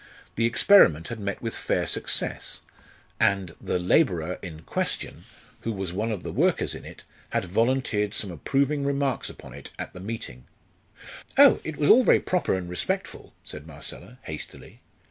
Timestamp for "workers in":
6.31-6.85